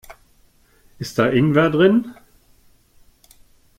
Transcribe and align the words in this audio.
Ist 0.97 1.19
da 1.19 1.29
Ingwer 1.29 1.69
drin? 1.69 2.15